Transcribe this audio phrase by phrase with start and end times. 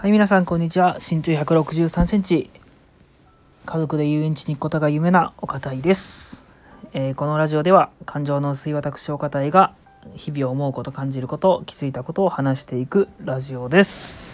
[0.00, 0.94] はい、皆さん、こんにちは。
[0.94, 2.48] 身長163センチ。
[3.66, 6.42] 家族で遊園地に行くことが夢なお堅いです。
[6.94, 9.74] えーこのラジオでは、感情の薄い私お堅いが、
[10.14, 14.30] 日々思うこと、感じること、気づいたことを話していくラジオです。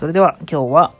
[0.00, 0.92] それでは、今日は、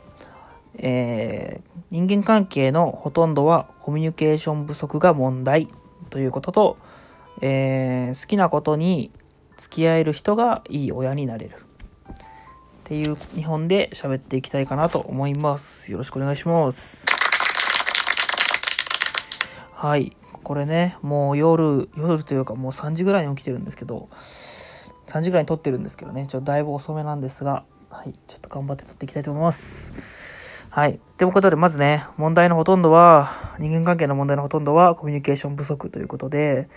[0.77, 5.67] えー人間関係のほとんどはコミュニケーション不足が問題
[6.11, 6.77] ということと、
[7.41, 9.11] えー好きなことに
[9.57, 11.62] 付き合える人がいい親になれる。
[12.83, 15.89] っていう日本で喋っていきたいかなと思います。
[15.89, 17.05] よろしくお願いします。
[19.73, 20.17] はい。
[20.43, 24.09] これね、もう夜、夜というかもう3時ぐらいに起きてるんですけど、
[25.07, 28.13] 3時ぐらいに撮ってるんですけどね、ちょっとだいぶ遅めなんですが、はい。
[28.27, 30.67] ちょっと頑張って撮っていきたいと思います。
[30.69, 30.99] はい。
[31.17, 36.67] ということで、まずね、問題のほとんどは、人間関係の問題のほとんどはコミュニケーション不足ということで、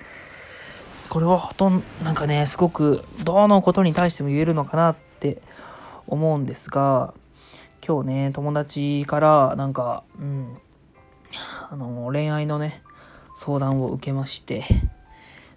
[1.09, 4.97] これはほとんど、なんかね、すごく、どのことに対しても言えるのかなっ
[6.06, 7.15] 思うんですが、
[7.87, 10.58] 今日ね、友達から、なんか、うん、
[11.70, 12.83] あの、恋愛のね、
[13.34, 14.64] 相談を受けまして、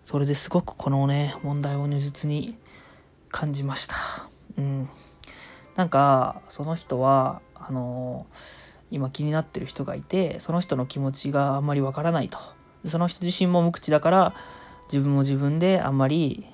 [0.05, 2.57] それですごくこのね、問題を如実に
[3.29, 3.95] 感じました。
[4.57, 4.89] うん。
[5.75, 8.25] なんか、その人は、あの、
[8.91, 12.39] 今気になってる人がいて、その人の気持ちがあんまりわからないと。
[12.85, 14.35] その人自身も無口だから、
[14.91, 16.45] 自分も自分であんまり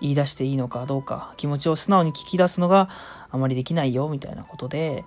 [0.00, 2.88] 言い出していいのかどうか、気持ちを素直に聞き出すのが
[3.30, 5.04] あまりできないよ、みたいなことで、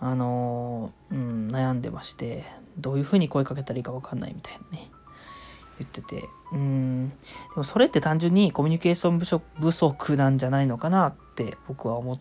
[0.00, 2.44] あのうん、悩んでまして、
[2.78, 4.90] どういうふうに声かけたらいいかわかんないみたいなね、
[5.78, 7.14] 言ってて、うん、で
[7.56, 9.18] もそれって単純にコミュニケーション
[9.60, 12.18] 不足なんじゃないのかなって僕は思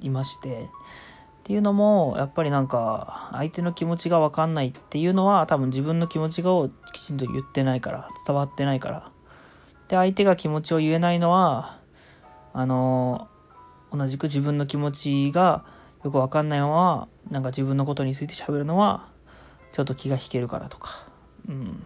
[0.00, 0.68] いまして、
[1.38, 9.10] っていうのも、やっぱりなんか、相手の気持ちがわかんないっていうのは、多分自分の気持ちをきちんと言ってないから、伝わってないから。
[9.88, 11.80] で、相手が気持ちを言えないのは、
[12.52, 13.28] あの、
[13.92, 15.64] 同じく自分の気持ちが
[16.04, 19.08] よくわかんないまま、なんか自分のことについて喋るのは、
[19.72, 21.06] ちょっと気が引けるからとか。
[21.48, 21.84] うん。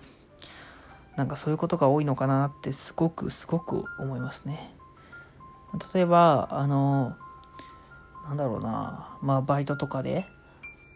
[1.16, 4.74] なんかそういうことが多いのかなって、すごく、すごく思いますね。
[5.94, 7.16] 例えば、あの、
[8.26, 10.26] なんだろうな、まあ、バイトとかで、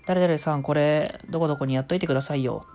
[0.07, 2.67] 誰々さん、これ、どこどこにやっといてくださいよ。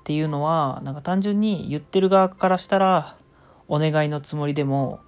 [0.00, 3.16] っていうのは、なんか単純に言ってる側からしたら、
[3.70, 4.98] お願いのつもりでも、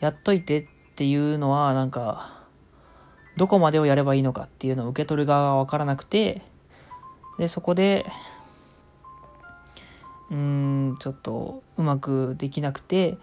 [0.00, 2.42] やっといてっていうのは、なんか、
[3.36, 6.42] どこまでをやればいいのかっていうのを受け取る側がわからなくて、
[7.38, 8.04] で、そこで、
[10.30, 13.16] うーん、ちょっとうまくできなくて、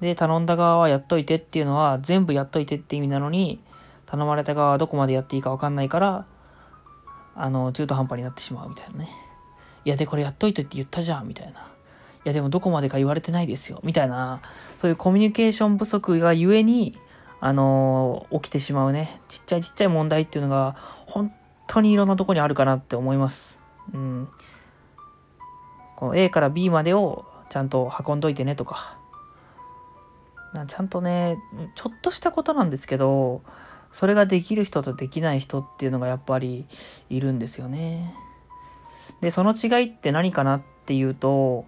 [0.00, 3.60] で、頼んだ側はやっといてっていうのは、全部やっといてって意味なのに、
[4.06, 6.26] 頼まれた側はどこまでやっていいか分かんないから、
[7.34, 9.10] あの、中途半端になってしまうみたいなね。
[9.84, 11.69] いや、で、これやっといてって言ったじゃん、みたいな。
[12.24, 14.40] いや、でもどこまでか言われてないですよ、みたいな、
[14.78, 16.98] そういうコミュニケーション不足がゆえに、
[17.42, 20.76] あの起きてしまうね、ちっちゃいちっちゃい問題っていうのが、
[21.06, 21.32] 本
[21.66, 23.58] 当にいろんなとこにあるかなって思います。
[23.94, 24.28] うん。
[25.96, 28.98] この A から B までをちゃんと運んどいてねとか。
[30.52, 31.38] なちゃんとね、
[31.76, 33.42] ちょっとしたことなんですけど、
[33.92, 36.66] それができる人とできない人っていうのがやっぱり
[37.08, 38.14] いるんですよね。
[39.20, 41.66] で、その違いって何かなっていうと、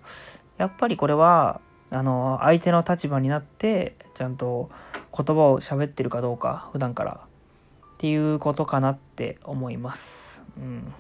[0.59, 4.71] やっぱりこれは、あの、相手の立場になって、ちゃんと
[5.17, 7.21] 言葉を喋ってるかどうか、普段から。
[7.95, 10.43] っていうことかなって思います。
[10.57, 10.93] うん。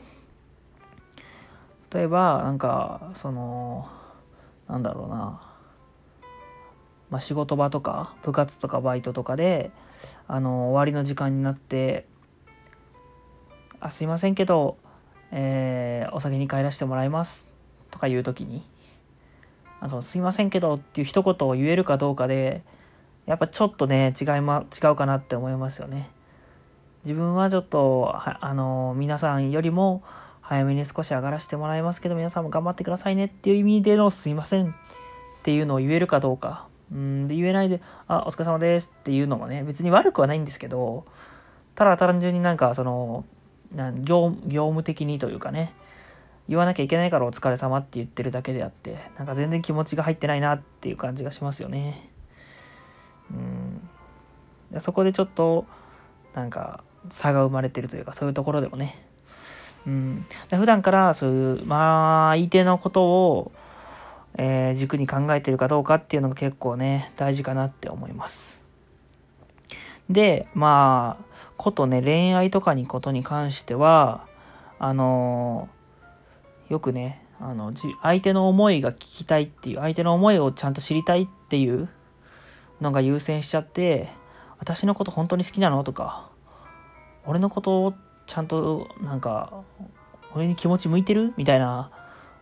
[1.93, 3.89] 例えば、なんか、その、
[4.69, 5.53] なんだろうな。
[7.12, 9.71] まあ、仕事場とか部活とかバイトとかで
[10.27, 12.07] あの終わりの時間になって
[13.81, 14.79] 「あすいませんけど、
[15.31, 17.47] えーお先に帰らせてもらいます」
[17.93, 18.67] とか言う時に
[19.82, 22.62] 「あのすいませんけど」っていう一言を言えるかどうかで
[23.26, 26.10] やっぱちょっとね違い、ま、違うかなって思いますよね。
[27.04, 30.03] 自分はちょっとあの皆さんよりも
[30.41, 34.72] 早めに少し上がらせてもらいますけど皆さんも頑張ってくださいねっていう意味での「すいません」っ
[35.43, 41.04] ていうのを言えるかどうかうん、で言えないで、あ、お疲れ様ですっていうのもね、別に悪くはないんですけど、
[41.75, 43.25] ただ単純になんかその、
[43.75, 45.73] な業業務的にというかね、
[46.49, 52.11] 言わなきゃいけないからお疲れ様って言ってるだけであって、なんか全然気持ちが入ってないなっていう感じがしますよね。
[53.31, 54.81] うん。
[54.81, 55.67] そこでちょっと、
[56.35, 59.06] なんか、差が生まれてるというか、そういうところでもね。
[59.87, 60.27] うん。
[60.49, 63.53] で普段からそういう、まあ、相手のことを、
[64.35, 68.62] えー軸に考えてるかどうかっていうのが結構ね、大事かなって思います。
[70.09, 71.25] で、まあ、
[71.56, 74.27] ことね、恋愛とかにことに関しては、
[74.79, 75.81] あのー
[76.73, 77.71] よくね、あの、
[78.03, 81.91] 相手の思いが聞きたいっていう、相手の思いをちゃんと知りたいっていう
[82.81, 84.09] のが優先しちゃって、
[84.59, 86.31] 私のこと本当に好きなのとか、
[87.27, 87.95] 俺のことを
[88.27, 89.53] ちゃんとなんか
[90.35, 91.35] 俺に気持ち向いてる？
[91.37, 91.91] みたいな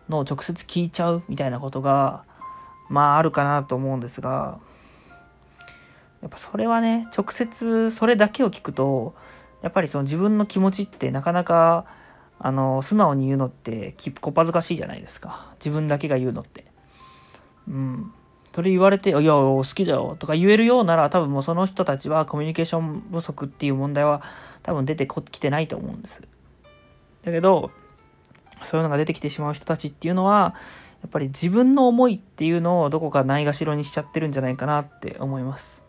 [0.09, 1.23] のを直接聞いちゃう？
[1.29, 2.25] みたいなことが
[2.89, 4.61] まああるかなと思うんですが
[6.23, 9.15] やっぱそれはね直接それだけを聞くと
[9.63, 11.87] やっぱりその自分の気持ちってなかなか
[12.41, 16.65] あの素直に言うのってこっぱずかしいじゃないですか自分だけが言うのって
[17.69, 18.13] うん
[18.53, 24.23] それ言われて、いや、好きだよとか言えるようなら、多分もうその人たちはコミュニケーション不足っていう問題は
[24.63, 26.23] 多分出てきてないと思うんです。
[27.25, 27.71] だけど、
[28.65, 30.55] そういうのが出てきてしまう人たちっていうのは、
[31.03, 35.85] やっぱり自分の思いっていうのをどこかないがしろにしちゃってるんじゃないかなって思います。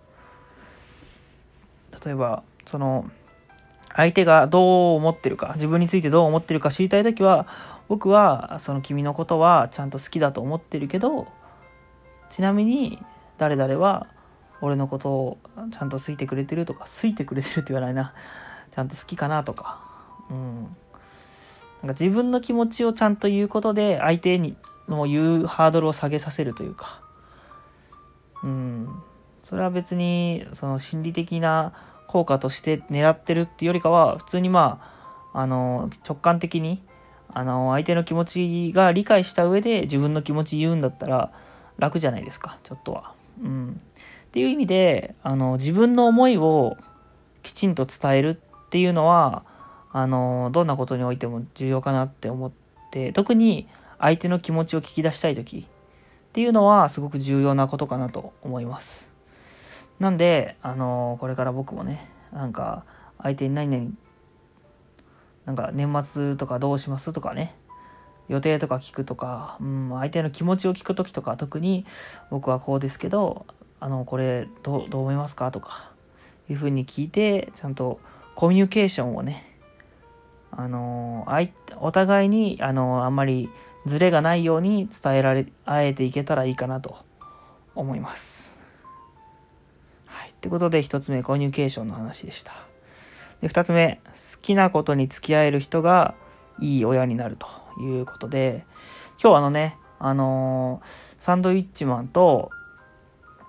[2.06, 3.10] 例えば、その、
[3.96, 7.48] 相手がどう思ってるか、自分についてどう思ってるか知りたいときは、
[7.88, 11.28] 僕は、その君のことはちゃんと好きだと思ってるけど、
[12.30, 12.98] ちなみに
[13.38, 14.08] 誰々は
[14.62, 15.38] 俺のことを
[15.72, 18.14] ちゃんと好いてくれてるとか好いてくれてるって言わないな。
[18.74, 19.82] ちゃんと好きかなとか。
[20.30, 20.64] うん。
[20.64, 20.78] なんか
[21.90, 24.56] 自分の気持ちをちゃんと言うことで相手に
[24.88, 27.02] の言うハードルを下げさせるというか。
[28.44, 28.88] うん。
[29.44, 31.74] それは別にその心理的な
[32.12, 34.82] 効果として狙ってるっていうよりかは普通にま
[35.34, 36.84] ああの直感的に
[37.34, 41.32] あの相手の気持ちが理解した上で自分の気持ち言うんだったら
[41.78, 43.14] 楽じゃないですか、ちょっとは。
[43.42, 43.82] うん。
[44.28, 46.78] っていう意味で、あの、自分の思いを
[47.44, 49.44] きちんと伝えるっていうのは、
[49.92, 52.52] あの、どんなことにおいても重要かなって思っ
[52.92, 53.68] て、特に
[54.00, 59.11] 相手の気持ちを聞き出したい時っていうのはすごく重要なことかなと思います。
[60.02, 62.86] なんで、あの、これから僕もね、なんか、
[63.22, 63.92] 相手に何々、
[65.46, 67.56] なんか年末とかどうしますとかね、
[68.28, 71.86] 予定とか聞くとか、うん、相手の気持ちを聞く時とか特に
[72.30, 73.46] 僕はこうですけど
[73.82, 75.92] あのこれどう思いますかとか
[76.50, 78.00] いうふうに聞いてちゃんと
[78.36, 79.60] コミュニケーションをね
[80.50, 81.28] あの
[81.82, 83.50] お互いにあのあんまり
[83.86, 87.00] ズレがないように伝えられあえていけたらいいかなと
[87.76, 88.51] 思います。
[90.42, 92.52] ってことで1つ目コミュニケーションの話でした。
[93.42, 96.16] で2つ目好きなことに付き合える人が
[96.60, 97.48] いい親になると
[97.80, 98.66] いうことで、
[99.22, 102.50] 今日あのね、あのー、サンドウィッチマンと、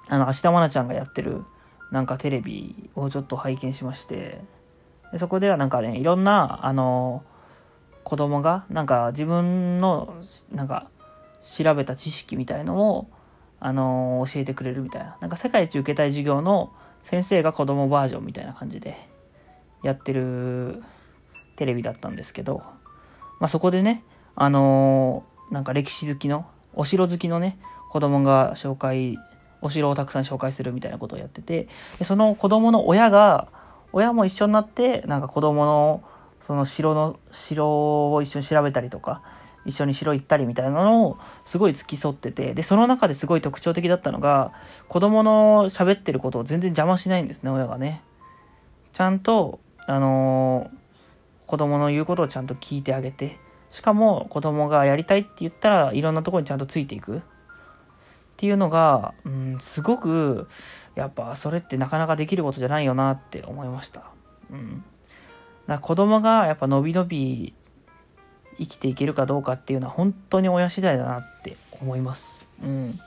[0.08, 1.44] あの、芦田愛菜ちゃんがやってる、
[1.90, 4.42] なんかテレビをちょっと拝見しまして、
[5.12, 10.14] でそこではなんかね、いろんな、あのー、子供が、なんか自分の、
[10.50, 10.88] なんか、
[11.46, 13.08] 調べた知識みたいのを、
[13.64, 15.16] あのー、教えてくれるみたいな。
[15.20, 16.72] なんか世界一受けたい授業の
[17.04, 19.08] 先生が子供バージョンみたいな感じで
[19.84, 20.82] やってる
[21.56, 22.64] テレビだったんですけど、
[23.38, 24.02] まあ、そこでね、
[24.34, 26.44] あのー、なんか歴史好きの、
[26.74, 27.56] お城好きのね、
[27.90, 29.16] 子供が紹介、
[29.60, 31.68] お城をたくさん紹介するみたいなことをやってて、
[32.00, 33.46] でその子供の親が、
[33.92, 36.02] 親も一緒になって、なんか子供の、
[36.44, 39.22] その城の、城を一緒に調べたりとか、
[39.64, 44.52] 一緒に城行ったりみたいなのをすごい付き添ってて、で、その中ですごい特徴的だったのが、
[44.88, 48.02] 子供の喋ってることを全然邪魔しないんですね、親がね。
[48.92, 50.76] ちゃんと、あのー、
[51.46, 53.38] 子供の言うことをちゃんと聞いてあげて、
[53.70, 57.20] しかも子供がやりたいって言ったらいろんなところにちゃんとついていくっ
[58.36, 60.48] ていうのが、うん、すごく
[60.94, 64.10] やっぱそれってなかなかできることじゃないよなって思いました。
[64.50, 64.84] うん。
[65.66, 67.54] だ子供がやっぱ伸び伸び
[68.58, 72.48] 生きていけるかどうかっていうのは本当に親次第だなって思います。
[72.62, 73.00] うん。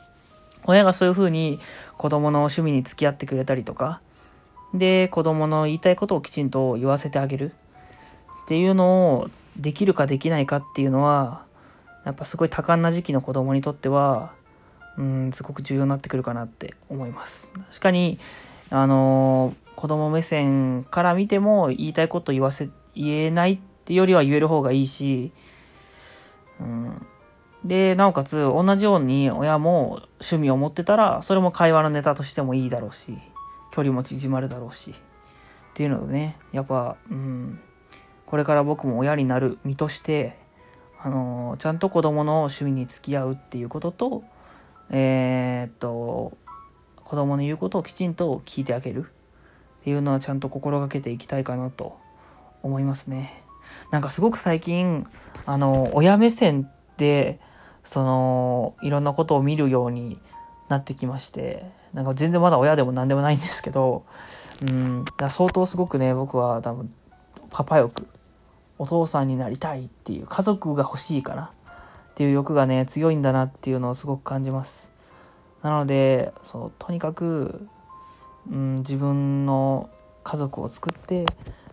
[0.65, 1.59] 親がそういうふうに
[1.97, 4.01] 子供の趣味に付き合ってくれたりとか、
[4.73, 7.53] で、子供の言いたいことをきちんと言わせてあげる。
[8.45, 11.45] っていうのをできるかできないかっていうのは
[12.05, 14.33] やっぱすごい多感な時期の子供にとっては
[14.97, 18.19] うんすごく重要になってくるかなって思います確かに
[18.69, 25.31] あの子供目線から見ても言いたいこと言わせ言えないっていうよりは言える方がいいし、
[26.59, 27.05] うん、
[27.63, 33.17] でなおかつ同じように親も趣味を持ってたらそれも会話のネタとしてもいいだろうし
[33.71, 34.93] 距離も縮まるだろうしっ
[35.73, 37.59] ていうのでねやっぱうん
[38.25, 40.37] これから僕も親になる身として、
[41.01, 44.23] あのー、ちゃんと子供の趣味に付き合うっていうことと、
[44.89, 46.35] えー、っと、
[47.03, 51.97] 子供の言うことをきちんと聞いてあげるっていうのはちゃんと心がけていきたいかなと
[52.63, 53.44] 思いますね。
[53.91, 55.05] なんかすごく最近、
[55.45, 57.39] あの、親目線で、
[57.83, 60.19] その、いろんなことを見るように
[60.69, 64.05] なってきまして、なんか全然まだ親でも何でもないんですけど、
[64.61, 66.93] うん、だ相当すごくね、僕は多分、
[67.51, 68.07] パパ欲
[68.77, 71.51] お父さんになりたいっていう家族が欲しいかな
[72.11, 74.91] っていう欲がね強いんだなっていうのをすごく感じます。
[75.61, 77.67] なのでそうとにかく、
[78.49, 79.89] うん、自分の
[80.23, 81.25] 家族を作って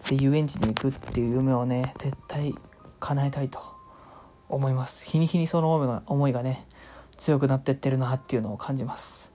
[0.09, 2.55] で遊園地に行くっていう夢をね絶対
[3.01, 3.61] 叶えたいと
[4.49, 5.07] 思います。
[5.07, 6.67] 日に日にその思いが思いがね
[7.17, 9.33] 強くなってってるなっていうのを感じます。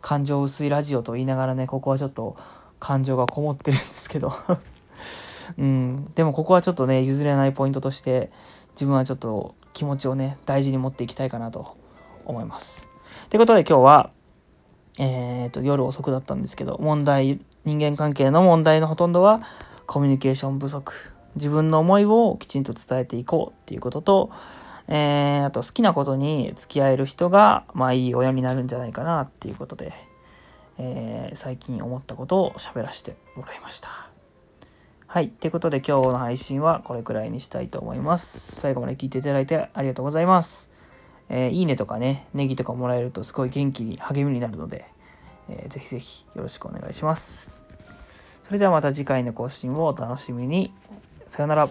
[0.00, 2.36] 感情薄いラジオと言いながらねここはちょっと
[2.78, 4.32] 感情がこもってるんですけど。
[5.58, 6.12] うん。
[6.14, 8.30] でもここはちょっとね譲れないポイントとして
[8.72, 11.76] 自分はちょっと気持ちをね大事に持っていきたいかなと
[12.24, 12.86] 思います。
[13.30, 14.10] ということで今日は
[15.00, 19.42] えー、と夜遅くだったんですけど問題人間関係の問題のほとんどは
[19.88, 20.92] コミュニケーション不足
[21.34, 24.30] 自分の思いをきちんと伝えていこうっていうことと、
[24.86, 29.94] えー、あと好きなことに付き合える人が、まあいい親になるんじゃないかなっていうことで、
[30.76, 33.88] えー、最近思ったことを喋らせてもらいました。
[35.06, 35.30] はい。
[35.30, 38.56] ということで今日の配信はこれくらいにしたいと思います。
[38.60, 40.70] 最後まで聞いていただいてありがとうございます。
[41.30, 44.84] えー、いいねとかね、ネギとかもらえるとすごい元気に励みになるので、
[45.48, 47.67] えー、ぜひぜひよろしくお願いします。
[48.48, 50.72] それではまた次回の更新をお楽しみに。
[51.26, 51.68] さよなら。